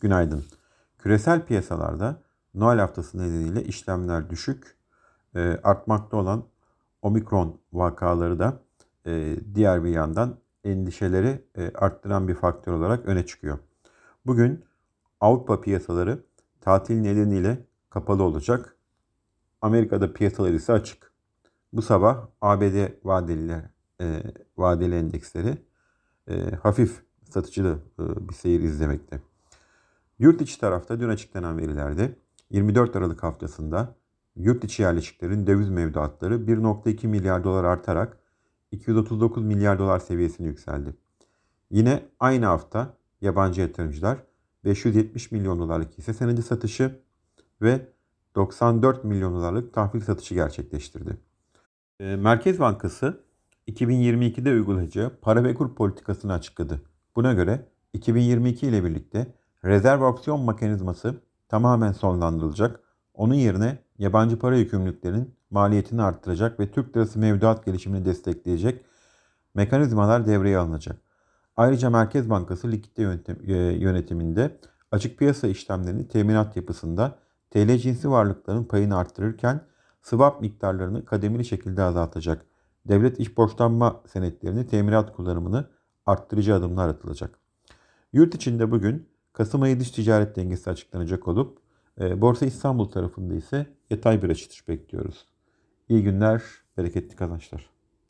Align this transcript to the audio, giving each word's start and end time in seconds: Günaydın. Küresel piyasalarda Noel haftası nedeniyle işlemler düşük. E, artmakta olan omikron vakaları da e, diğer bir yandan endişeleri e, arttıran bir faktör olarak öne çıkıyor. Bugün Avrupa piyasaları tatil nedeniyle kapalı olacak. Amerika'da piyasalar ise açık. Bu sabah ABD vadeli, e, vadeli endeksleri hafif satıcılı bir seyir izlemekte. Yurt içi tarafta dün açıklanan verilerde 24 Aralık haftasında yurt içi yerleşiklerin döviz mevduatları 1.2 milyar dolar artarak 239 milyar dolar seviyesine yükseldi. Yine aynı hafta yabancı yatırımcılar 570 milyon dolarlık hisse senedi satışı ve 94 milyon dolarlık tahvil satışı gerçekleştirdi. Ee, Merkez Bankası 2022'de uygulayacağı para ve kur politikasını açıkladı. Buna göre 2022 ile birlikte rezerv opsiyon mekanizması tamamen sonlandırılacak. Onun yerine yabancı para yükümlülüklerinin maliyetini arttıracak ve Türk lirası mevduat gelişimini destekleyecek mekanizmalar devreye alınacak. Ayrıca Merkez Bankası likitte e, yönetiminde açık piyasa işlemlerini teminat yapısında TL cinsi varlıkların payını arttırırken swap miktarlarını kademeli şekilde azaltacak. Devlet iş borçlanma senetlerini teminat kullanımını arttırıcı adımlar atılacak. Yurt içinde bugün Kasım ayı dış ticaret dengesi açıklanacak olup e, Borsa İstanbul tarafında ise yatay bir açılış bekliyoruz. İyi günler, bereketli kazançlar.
Günaydın. 0.00 0.44
Küresel 0.98 1.46
piyasalarda 1.46 2.22
Noel 2.54 2.78
haftası 2.78 3.18
nedeniyle 3.18 3.64
işlemler 3.64 4.30
düşük. 4.30 4.76
E, 5.34 5.60
artmakta 5.62 6.16
olan 6.16 6.44
omikron 7.02 7.60
vakaları 7.72 8.38
da 8.38 8.60
e, 9.06 9.36
diğer 9.54 9.84
bir 9.84 9.90
yandan 9.90 10.36
endişeleri 10.64 11.44
e, 11.56 11.70
arttıran 11.74 12.28
bir 12.28 12.34
faktör 12.34 12.72
olarak 12.72 13.06
öne 13.06 13.26
çıkıyor. 13.26 13.58
Bugün 14.26 14.64
Avrupa 15.20 15.60
piyasaları 15.60 16.24
tatil 16.60 17.00
nedeniyle 17.00 17.66
kapalı 17.90 18.22
olacak. 18.22 18.76
Amerika'da 19.62 20.12
piyasalar 20.12 20.50
ise 20.50 20.72
açık. 20.72 21.12
Bu 21.72 21.82
sabah 21.82 22.26
ABD 22.40 22.88
vadeli, 23.04 23.62
e, 24.00 24.22
vadeli 24.56 24.94
endeksleri 24.94 25.58
hafif 26.62 27.02
satıcılı 27.30 27.78
bir 27.98 28.34
seyir 28.34 28.60
izlemekte. 28.60 29.29
Yurt 30.20 30.40
içi 30.40 30.60
tarafta 30.60 31.00
dün 31.00 31.08
açıklanan 31.08 31.58
verilerde 31.58 32.16
24 32.50 32.96
Aralık 32.96 33.22
haftasında 33.22 33.96
yurt 34.36 34.64
içi 34.64 34.82
yerleşiklerin 34.82 35.46
döviz 35.46 35.70
mevduatları 35.70 36.34
1.2 36.34 37.06
milyar 37.06 37.44
dolar 37.44 37.64
artarak 37.64 38.18
239 38.72 39.44
milyar 39.44 39.78
dolar 39.78 39.98
seviyesine 39.98 40.46
yükseldi. 40.46 40.94
Yine 41.70 42.02
aynı 42.20 42.46
hafta 42.46 42.94
yabancı 43.20 43.60
yatırımcılar 43.60 44.18
570 44.64 45.30
milyon 45.30 45.58
dolarlık 45.58 45.98
hisse 45.98 46.14
senedi 46.14 46.42
satışı 46.42 47.00
ve 47.62 47.88
94 48.34 49.04
milyon 49.04 49.34
dolarlık 49.34 49.74
tahvil 49.74 50.00
satışı 50.00 50.34
gerçekleştirdi. 50.34 51.16
Ee, 52.00 52.16
Merkez 52.16 52.58
Bankası 52.58 53.20
2022'de 53.68 54.50
uygulayacağı 54.50 55.12
para 55.22 55.44
ve 55.44 55.54
kur 55.54 55.74
politikasını 55.74 56.32
açıkladı. 56.32 56.82
Buna 57.16 57.32
göre 57.32 57.66
2022 57.92 58.66
ile 58.66 58.84
birlikte 58.84 59.39
rezerv 59.64 60.02
opsiyon 60.02 60.46
mekanizması 60.46 61.14
tamamen 61.48 61.92
sonlandırılacak. 61.92 62.80
Onun 63.14 63.34
yerine 63.34 63.78
yabancı 63.98 64.38
para 64.38 64.56
yükümlülüklerinin 64.56 65.34
maliyetini 65.50 66.02
arttıracak 66.02 66.60
ve 66.60 66.70
Türk 66.70 66.96
lirası 66.96 67.18
mevduat 67.18 67.64
gelişimini 67.64 68.04
destekleyecek 68.04 68.84
mekanizmalar 69.54 70.26
devreye 70.26 70.58
alınacak. 70.58 70.96
Ayrıca 71.56 71.90
Merkez 71.90 72.30
Bankası 72.30 72.72
likitte 72.72 73.20
e, 73.46 73.54
yönetiminde 73.54 74.58
açık 74.92 75.18
piyasa 75.18 75.48
işlemlerini 75.48 76.08
teminat 76.08 76.56
yapısında 76.56 77.18
TL 77.50 77.76
cinsi 77.78 78.10
varlıkların 78.10 78.64
payını 78.64 78.96
arttırırken 78.96 79.60
swap 80.02 80.40
miktarlarını 80.40 81.04
kademeli 81.04 81.44
şekilde 81.44 81.82
azaltacak. 81.82 82.46
Devlet 82.88 83.20
iş 83.20 83.36
borçlanma 83.36 84.02
senetlerini 84.06 84.66
teminat 84.66 85.16
kullanımını 85.16 85.66
arttırıcı 86.06 86.54
adımlar 86.54 86.88
atılacak. 86.88 87.38
Yurt 88.12 88.34
içinde 88.34 88.70
bugün 88.70 89.08
Kasım 89.32 89.62
ayı 89.62 89.80
dış 89.80 89.90
ticaret 89.90 90.36
dengesi 90.36 90.70
açıklanacak 90.70 91.28
olup 91.28 91.58
e, 92.00 92.20
Borsa 92.20 92.46
İstanbul 92.46 92.84
tarafında 92.84 93.34
ise 93.34 93.66
yatay 93.90 94.22
bir 94.22 94.30
açılış 94.30 94.68
bekliyoruz. 94.68 95.26
İyi 95.88 96.02
günler, 96.02 96.42
bereketli 96.78 97.16
kazançlar. 97.16 97.70